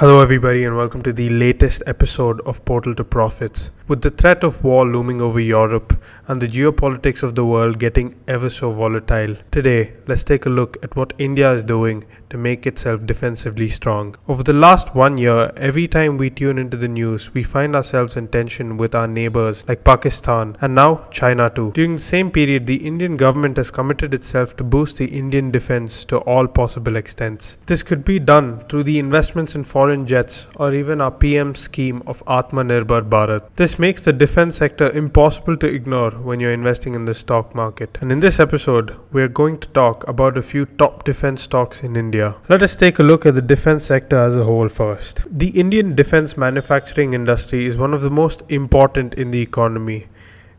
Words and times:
Hello, 0.00 0.20
everybody, 0.20 0.62
and 0.64 0.76
welcome 0.76 1.02
to 1.02 1.12
the 1.12 1.28
latest 1.28 1.82
episode 1.88 2.40
of 2.42 2.64
Portal 2.64 2.94
to 2.94 3.02
Profits. 3.02 3.72
With 3.90 4.02
the 4.02 4.10
threat 4.10 4.44
of 4.44 4.62
war 4.62 4.86
looming 4.86 5.20
over 5.20 5.40
Europe 5.40 6.00
and 6.28 6.40
the 6.40 6.46
geopolitics 6.46 7.24
of 7.24 7.34
the 7.34 7.44
world 7.44 7.80
getting 7.80 8.14
ever 8.28 8.48
so 8.48 8.70
volatile, 8.70 9.34
today 9.50 9.94
let's 10.06 10.22
take 10.22 10.46
a 10.46 10.48
look 10.48 10.76
at 10.84 10.94
what 10.94 11.12
India 11.18 11.52
is 11.52 11.64
doing 11.64 12.04
to 12.28 12.38
make 12.38 12.68
itself 12.68 13.04
defensively 13.04 13.68
strong. 13.68 14.14
Over 14.28 14.44
the 14.44 14.52
last 14.52 14.94
one 14.94 15.18
year, 15.18 15.50
every 15.56 15.88
time 15.88 16.18
we 16.18 16.30
tune 16.30 16.56
into 16.56 16.76
the 16.76 16.86
news, 16.86 17.34
we 17.34 17.42
find 17.42 17.74
ourselves 17.74 18.16
in 18.16 18.28
tension 18.28 18.76
with 18.76 18.94
our 18.94 19.08
neighbors 19.08 19.64
like 19.66 19.82
Pakistan 19.82 20.56
and 20.60 20.76
now 20.76 21.08
China 21.10 21.50
too. 21.50 21.72
During 21.72 21.94
the 21.94 21.98
same 22.14 22.30
period, 22.30 22.68
the 22.68 22.86
Indian 22.86 23.16
government 23.16 23.56
has 23.56 23.72
committed 23.72 24.14
itself 24.14 24.56
to 24.58 24.62
boost 24.62 24.98
the 24.98 25.06
Indian 25.06 25.50
defense 25.50 26.04
to 26.04 26.18
all 26.18 26.46
possible 26.46 26.94
extents. 26.94 27.58
This 27.66 27.82
could 27.82 28.04
be 28.04 28.20
done 28.20 28.60
through 28.68 28.84
the 28.84 29.00
investments 29.00 29.56
in 29.56 29.64
foreign 29.64 30.06
jets 30.06 30.46
or 30.54 30.72
even 30.72 31.00
our 31.00 31.10
PM 31.10 31.56
scheme 31.56 32.04
of 32.06 32.24
Atmanirbhar 32.26 33.08
Bharat. 33.08 33.48
This 33.56 33.79
makes 33.80 34.02
the 34.02 34.12
defense 34.12 34.58
sector 34.58 34.90
impossible 34.90 35.56
to 35.56 35.66
ignore 35.66 36.10
when 36.10 36.38
you're 36.38 36.52
investing 36.52 36.94
in 36.94 37.06
the 37.06 37.14
stock 37.14 37.54
market. 37.54 37.98
And 38.02 38.12
in 38.12 38.20
this 38.20 38.38
episode, 38.38 38.94
we're 39.10 39.34
going 39.42 39.58
to 39.60 39.68
talk 39.68 40.06
about 40.06 40.36
a 40.36 40.42
few 40.42 40.66
top 40.66 41.04
defense 41.04 41.42
stocks 41.42 41.82
in 41.82 41.96
India 41.96 42.10
India. 42.10 42.34
Let 42.48 42.62
us 42.62 42.74
take 42.74 42.98
a 42.98 43.04
look 43.04 43.24
at 43.24 43.36
the 43.36 43.42
defense 43.42 43.86
sector 43.86 44.16
as 44.16 44.36
a 44.36 44.44
whole 44.44 44.68
first. 44.68 45.22
The 45.30 45.50
Indian 45.50 45.94
defense 45.94 46.36
manufacturing 46.36 47.14
industry 47.14 47.66
is 47.66 47.76
one 47.76 47.94
of 47.94 48.02
the 48.02 48.10
most 48.10 48.42
important 48.48 49.14
in 49.14 49.30
the 49.30 49.40
economy. 49.40 50.08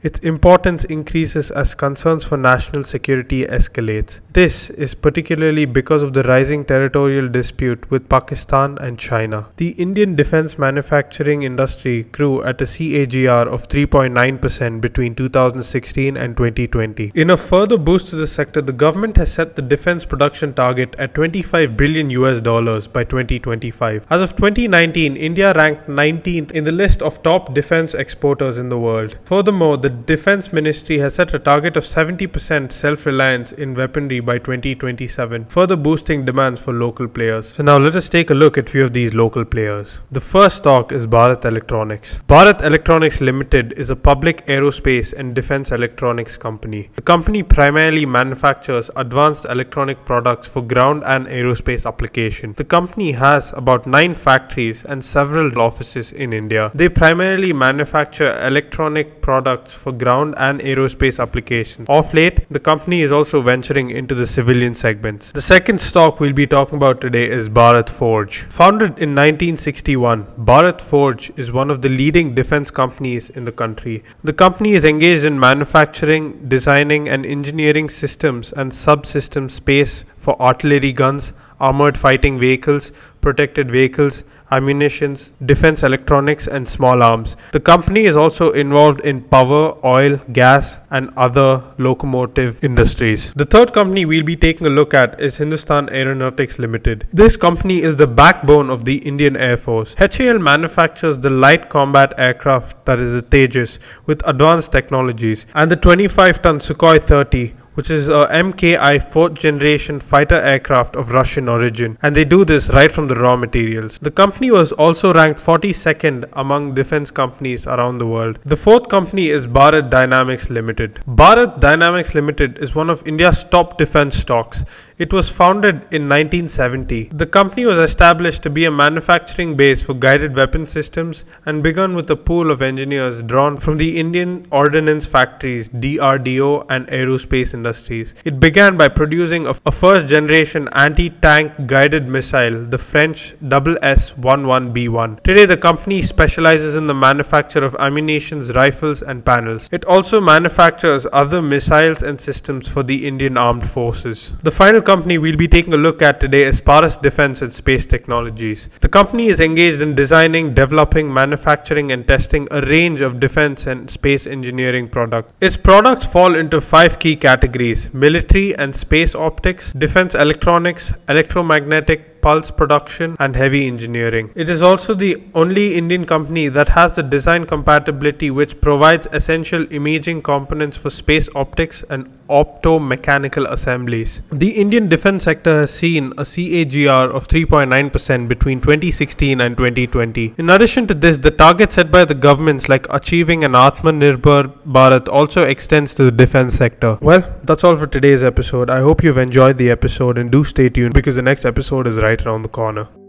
Its 0.04 0.18
importance 0.20 0.84
increases 0.86 1.52
as 1.52 1.76
concerns 1.76 2.24
for 2.24 2.36
national 2.36 2.84
security 2.84 3.46
escalates. 3.46 4.20
This 4.34 4.72
is 4.72 4.96
particularly 4.96 5.66
because 5.66 6.02
of 6.02 6.14
the 6.14 6.24
rising 6.24 6.66
territorial 6.66 7.30
dispute 7.30 7.90
with 7.92 8.10
Pakistan 8.10 8.80
and 8.82 8.98
China. 8.98 9.50
The 9.58 9.70
Indian 9.72 10.16
defense 10.16 10.58
manufacturing 10.58 11.44
industry 11.44 12.04
grew 12.12 12.42
at 12.44 12.62
a 12.62 12.66
CAGR 12.66 13.48
of 13.48 13.68
3.9% 13.68 14.82
between 14.82 15.14
2016 15.14 16.18
and 16.18 16.36
2020. 16.36 17.12
In 17.14 17.30
a 17.30 17.38
further 17.38 17.78
boost 17.78 18.08
to 18.08 18.16
the 18.16 18.26
sector, 18.26 18.62
the 18.62 18.74
government 18.74 19.18
has 19.18 19.32
set 19.32 19.56
the 19.56 19.62
defense 19.62 20.04
production 20.04 20.56
target 20.56 20.96
at 20.98 21.14
25 21.14 21.78
billion 21.78 22.10
US 22.10 22.42
dollars 22.42 22.88
by 22.88 23.04
2025. 23.04 24.08
As 24.10 24.22
of 24.24 24.36
2019, 24.36 25.16
India 25.16 25.54
ranked 25.54 25.88
19th 25.88 26.52
in 26.54 26.64
the 26.64 26.72
list 26.72 27.04
of 27.04 27.22
top 27.22 27.54
defense 27.54 27.94
exporters 27.94 28.58
in 28.58 28.70
the 28.70 28.80
world. 28.80 29.20
Furthermore, 29.26 29.78
the 29.78 29.91
Defense 29.92 30.52
Ministry 30.52 30.98
has 31.00 31.16
set 31.16 31.34
a 31.34 31.40
target 31.40 31.78
of 31.78 31.84
70% 31.84 32.72
self 32.72 33.06
reliance 33.06 33.52
in 33.52 33.76
weaponry 33.76 34.20
by 34.20 34.38
2027, 34.38 35.46
further 35.46 35.76
boosting 35.76 36.26
demands 36.26 36.60
for 36.60 36.74
local 36.74 37.08
players. 37.08 37.54
So, 37.54 37.64
now 37.64 37.78
let 37.78 37.96
us 37.96 38.10
take 38.10 38.30
a 38.30 38.34
look 38.34 38.58
at 38.58 38.70
few 38.70 38.84
of 38.84 38.94
these 38.94 39.14
local 39.14 39.46
players. 39.46 40.00
The 40.12 40.22
first 40.22 40.58
stock 40.58 40.92
is 40.92 41.06
Bharat 41.08 41.46
Electronics. 41.46 42.20
Bharat 42.28 42.64
Electronics 42.64 43.22
Limited 43.22 43.74
is 43.78 43.90
a 43.90 43.96
public 43.96 44.46
aerospace 44.48 45.14
and 45.14 45.36
defense 45.36 45.72
electronics 45.72 46.38
company. 46.38 46.90
The 46.96 47.02
company 47.02 47.44
primarily 47.44 48.06
manufactures 48.06 48.90
advanced 48.96 49.46
electronic 49.46 50.06
products 50.06 50.48
for 50.48 50.62
ground 50.62 51.04
and 51.06 51.28
aerospace 51.28 51.86
application. 51.86 52.54
The 52.58 52.64
company 52.64 53.12
has 53.12 53.52
about 53.54 53.86
9 53.86 54.16
factories 54.16 54.84
and 54.84 55.04
several 55.04 55.60
offices 55.60 56.12
in 56.12 56.34
India. 56.34 56.72
They 56.74 56.90
primarily 56.90 57.54
manufacture 57.54 58.40
electronic 58.42 59.22
products 59.22 59.74
for 59.82 59.92
ground 59.92 60.36
and 60.38 60.60
aerospace 60.62 61.20
applications. 61.20 61.88
Of 61.90 62.14
late, 62.14 62.42
the 62.50 62.60
company 62.60 63.02
is 63.02 63.12
also 63.12 63.42
venturing 63.42 63.90
into 63.90 64.14
the 64.14 64.28
civilian 64.28 64.76
segments. 64.76 65.32
The 65.32 65.42
second 65.42 65.82
stock 65.82 66.20
we'll 66.20 66.34
be 66.34 66.48
talking 66.48 66.78
about 66.78 67.02
today 67.02 67.28
is 67.30 67.50
Bharat 67.50 67.90
Forge. 67.90 68.44
Founded 68.62 69.00
in 69.06 69.16
1961, 69.16 70.26
Bharat 70.38 70.80
Forge 70.80 71.32
is 71.36 71.52
one 71.52 71.72
of 71.72 71.82
the 71.82 71.90
leading 71.90 72.36
defense 72.36 72.70
companies 72.70 73.30
in 73.30 73.46
the 73.46 73.52
country. 73.52 74.04
The 74.24 74.34
company 74.34 74.74
is 74.74 74.86
engaged 74.86 75.26
in 75.26 75.40
manufacturing, 75.40 76.48
designing, 76.48 77.10
and 77.10 77.26
engineering 77.26 77.90
systems 77.90 78.54
and 78.54 78.72
subsystem 78.72 79.50
space 79.50 80.06
for 80.18 80.40
artillery 80.40 80.94
guns, 80.94 81.34
armored 81.60 81.98
fighting 81.98 82.40
vehicles, 82.40 82.92
protected 83.22 83.72
vehicles, 83.72 84.24
ammunitions, 84.52 85.32
defense 85.46 85.82
electronics, 85.82 86.48
and 86.48 86.68
small 86.68 87.02
arms. 87.02 87.38
The 87.54 87.60
company 87.60 88.04
is 88.06 88.18
also 88.18 88.52
involved 88.52 89.00
in 89.02 89.22
power, 89.22 89.78
oil, 89.86 90.18
gas, 90.34 90.80
and 90.90 91.10
other 91.16 91.64
locomotive 91.78 92.64
industries. 92.64 93.34
The 93.34 93.46
third 93.46 93.74
company 93.74 94.06
we'll 94.06 94.26
be 94.26 94.36
taking 94.36 94.68
a 94.68 94.70
look 94.70 94.94
at 94.94 95.20
is 95.22 95.38
Hindustan 95.38 95.90
Aeronautics 95.90 96.60
Limited. 96.60 97.08
This 97.14 97.38
company 97.38 97.82
is 97.82 97.96
the 97.96 98.08
backbone 98.08 98.70
of 98.70 98.84
the 98.84 98.98
Indian 98.98 99.38
Air 99.38 99.58
Force. 99.58 99.96
HAL 99.98 100.40
manufactures 100.40 101.20
the 101.20 101.30
light 101.30 101.70
combat 101.70 102.14
aircraft 102.18 102.86
that 102.86 103.00
is 103.00 103.14
the 103.14 103.24
Tejas 103.24 103.80
with 104.06 104.22
advanced 104.28 104.72
technologies 104.72 105.46
and 105.56 105.72
the 105.72 105.78
25 105.78 106.42
ton 106.42 106.60
Sukhoi 106.60 107.02
30 107.02 107.54
which 107.76 107.90
is 107.90 108.10
uh, 108.10 108.28
a 108.30 108.34
MKI 108.34 109.02
fourth 109.12 109.36
generation 109.36 110.00
fighter 110.00 110.36
aircraft 110.36 110.96
of 110.96 111.10
Russian 111.10 111.48
origin, 111.48 111.98
and 112.02 112.16
they 112.16 112.26
do 112.26 112.44
this 112.46 112.70
right 112.70 112.92
from 112.92 113.08
the 113.08 113.16
raw 113.16 113.36
materials. 113.36 114.00
The 114.00 114.12
company 114.12 114.52
was 114.52 114.72
also 114.72 115.14
ranked 115.14 115.40
42nd 115.40 116.30
among 116.34 116.74
defense 116.74 117.12
companies 117.12 117.68
around 117.68 118.00
the 118.00 118.08
world. 118.08 118.40
The 118.46 118.56
fourth 118.56 118.90
company 118.90 119.30
is 119.30 119.48
Bharat 119.48 119.90
Dynamics 119.90 120.50
Limited. 120.50 121.02
Bharat 121.08 121.60
Dynamics 121.60 122.14
Limited 122.16 122.58
is 122.60 122.76
one 122.76 122.90
of 122.90 123.08
India's 123.08 123.44
top 123.44 123.78
defense 123.78 124.18
stocks. 124.18 124.64
It 125.02 125.12
was 125.12 125.30
founded 125.30 125.78
in 125.90 126.08
1970. 126.08 127.10
The 127.12 127.26
company 127.26 127.66
was 127.66 127.80
established 127.80 128.44
to 128.44 128.52
be 128.52 128.66
a 128.66 128.72
manufacturing 128.72 129.58
base 129.58 129.82
for 129.82 129.96
guided 129.96 130.36
weapon 130.36 130.68
systems 130.68 131.26
and 131.44 131.64
began 131.64 131.96
with 131.96 132.12
a 132.12 132.16
pool 132.16 132.52
of 132.52 132.62
engineers 132.62 133.24
drawn 133.24 133.58
from 133.58 133.78
the 133.78 133.98
Indian 133.98 134.46
ordnance 134.52 135.08
factories, 135.08 135.70
DRDO, 135.70 136.68
and 136.70 136.86
aerospace 136.90 137.56
industries. 137.62 138.16
It 138.26 138.40
began 138.40 138.78
by 138.78 138.88
producing 139.02 139.48
a, 139.48 139.56
a 139.72 139.72
first 139.72 140.08
generation 140.08 140.68
anti 140.86 141.10
tank 141.26 141.68
guided 141.68 142.08
missile, 142.08 142.58
the 142.76 142.82
French 142.92 143.36
SS 143.42 144.14
11B1. 144.14 145.24
Today, 145.24 145.46
the 145.46 145.58
company 145.58 146.02
specializes 146.02 146.76
in 146.76 146.88
the 146.88 146.94
manufacture 146.94 147.64
of 147.70 147.76
ammunitions, 147.88 148.54
rifles, 148.62 149.02
and 149.02 149.24
panels. 149.26 149.70
It 149.72 149.86
also 149.86 150.20
manufactures 150.20 151.06
other 151.22 151.42
missiles 151.42 152.02
and 152.02 152.20
systems 152.20 152.68
for 152.68 152.84
the 152.84 153.06
Indian 153.12 153.38
Armed 153.38 153.70
Forces. 153.70 154.32
The 154.44 154.56
final 154.62 154.82
company 154.82 155.18
we'll 155.18 155.38
be 155.38 155.48
taking 155.48 155.74
a 155.74 155.84
look 155.88 156.02
at 156.02 156.20
today 156.20 156.44
is 156.44 156.62
Paras 156.62 156.98
Defense 156.98 157.42
and 157.42 157.54
Space 157.54 157.86
Technologies. 157.86 158.70
The 158.80 158.90
company 158.90 159.28
is 159.28 159.40
engaged 159.40 159.82
in 159.82 159.96
designing, 159.96 160.54
developing, 160.54 161.14
manufacturing, 161.14 161.92
and 161.92 162.08
testing 162.08 162.48
a 162.52 162.62
range 162.62 163.02
of 163.02 163.20
defense 163.20 163.68
and 163.68 163.90
space 163.90 164.26
engineering 164.26 164.90
products. 164.90 165.34
Its 165.42 165.58
products 165.58 166.06
fall 166.06 166.36
into 166.36 166.62
five 166.62 167.00
key 167.00 167.16
categories 167.16 167.51
military 167.94 168.56
and 168.56 168.76
space 168.76 169.16
optics, 169.16 169.74
defense 169.74 170.16
electronics, 170.16 170.94
electromagnetic 171.10 172.22
pulse 172.22 172.52
protection, 172.52 173.16
and 173.20 173.36
heavy 173.36 173.68
engineering. 173.68 174.32
It 174.36 174.48
is 174.48 174.62
also 174.62 174.94
the 174.94 175.22
only 175.34 175.76
Indian 175.76 176.06
company 176.06 176.48
that 176.50 176.70
has 176.70 176.96
the 176.96 177.04
design 177.04 177.46
compatibility 177.46 178.32
which 178.32 178.60
provides 178.62 179.08
essential 179.12 179.66
imaging 179.72 180.22
components 180.22 180.78
for 180.78 180.90
space 180.90 181.28
optics 181.36 181.84
and 181.90 182.18
optomechanical 182.40 183.50
assemblies. 183.52 184.22
The 184.32 184.52
Indian 184.64 184.88
defense 184.90 185.24
sector 185.24 185.62
has 185.62 185.74
seen 185.74 186.12
a 186.18 186.26
CAGR 186.34 187.10
of 187.18 187.28
3.9% 187.28 188.28
between 188.28 188.62
2016 188.62 189.42
and 189.42 189.58
2020. 189.58 190.36
In 190.38 190.50
addition 190.50 190.88
to 190.88 190.94
this, 190.94 191.18
the 191.18 191.32
target 191.32 191.74
set 191.74 191.92
by 191.92 192.06
the 192.06 192.16
governments 192.28 192.70
like 192.70 192.88
achieving 192.90 193.44
an 193.44 193.54
Atmanirbhar 193.54 194.44
Bharat 194.78 195.10
also 195.10 195.44
extends 195.44 195.96
to 195.96 196.04
the 196.04 196.12
defense 196.12 196.54
sector. 196.54 196.98
Well, 197.02 197.24
that's 197.44 197.64
all 197.64 197.76
for 197.76 197.88
today's 197.88 198.24
episode. 198.24 198.70
I 198.70 198.82
hope 198.82 199.04
you've 199.04 199.18
enjoyed 199.18 199.58
the 199.58 199.72
episode 199.72 200.18
and 200.18 200.32
do 200.32 200.44
stay 200.44 200.70
tuned 200.70 200.94
because 200.94 201.16
the 201.16 201.22
next 201.22 201.46
episode 201.46 201.88
is 201.88 201.98
right 201.98 202.12
right 202.12 202.26
around 202.26 202.42
the 202.42 202.50
corner. 202.50 203.01